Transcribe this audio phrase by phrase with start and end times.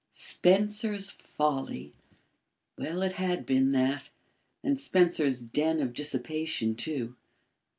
[0.09, 1.93] Spencer's Folly!
[2.75, 4.09] Well, it had been that,
[4.63, 7.15] and Spencer's den of dissipation too!